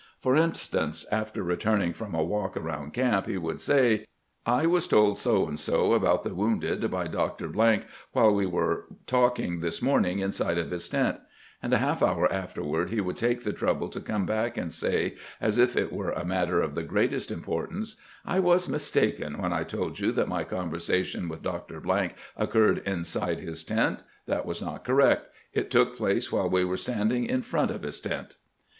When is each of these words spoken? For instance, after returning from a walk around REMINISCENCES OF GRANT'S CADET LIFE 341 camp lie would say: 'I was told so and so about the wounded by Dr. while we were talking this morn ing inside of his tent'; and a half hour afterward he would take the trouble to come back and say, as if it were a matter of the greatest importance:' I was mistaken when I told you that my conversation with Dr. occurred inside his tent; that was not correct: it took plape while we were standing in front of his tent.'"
For 0.19 0.35
instance, 0.35 1.05
after 1.11 1.43
returning 1.43 1.93
from 1.93 2.15
a 2.15 2.23
walk 2.23 2.57
around 2.57 2.97
REMINISCENCES 2.97 3.35
OF 3.35 3.41
GRANT'S 3.43 3.65
CADET 3.67 3.81
LIFE 3.83 4.07
341 4.45 4.45
camp 4.45 4.47
lie 4.47 4.65
would 4.65 4.71
say: 4.71 4.71
'I 4.71 4.71
was 4.71 4.87
told 4.87 5.19
so 5.19 5.47
and 5.47 5.59
so 5.59 5.93
about 5.93 6.23
the 6.23 6.33
wounded 6.33 6.89
by 6.89 7.05
Dr. 7.07 7.47
while 8.11 8.31
we 8.33 8.47
were 8.47 8.85
talking 9.05 9.59
this 9.59 9.79
morn 9.83 10.05
ing 10.05 10.17
inside 10.17 10.57
of 10.57 10.71
his 10.71 10.89
tent'; 10.89 11.19
and 11.61 11.71
a 11.71 11.77
half 11.77 12.01
hour 12.01 12.33
afterward 12.33 12.89
he 12.89 12.99
would 12.99 13.15
take 13.15 13.43
the 13.43 13.53
trouble 13.53 13.89
to 13.89 13.99
come 14.01 14.25
back 14.25 14.57
and 14.57 14.73
say, 14.73 15.13
as 15.39 15.59
if 15.59 15.77
it 15.77 15.93
were 15.93 16.09
a 16.13 16.25
matter 16.25 16.61
of 16.61 16.73
the 16.73 16.81
greatest 16.81 17.29
importance:' 17.29 17.97
I 18.35 18.39
was 18.39 18.67
mistaken 18.67 19.37
when 19.37 19.53
I 19.53 19.63
told 19.63 19.99
you 19.99 20.11
that 20.13 20.27
my 20.27 20.43
conversation 20.43 21.29
with 21.29 21.43
Dr. 21.43 21.79
occurred 22.37 22.79
inside 22.87 23.39
his 23.39 23.63
tent; 23.63 24.01
that 24.25 24.47
was 24.47 24.63
not 24.63 24.83
correct: 24.83 25.27
it 25.53 25.69
took 25.69 25.95
plape 25.95 26.31
while 26.31 26.49
we 26.49 26.63
were 26.63 26.75
standing 26.75 27.25
in 27.27 27.43
front 27.43 27.69
of 27.69 27.83
his 27.83 27.99
tent.'" 28.01 28.35